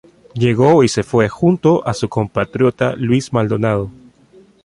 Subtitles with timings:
[0.33, 3.91] Llegó y se fue junto a su compatriota Luis Maldonado.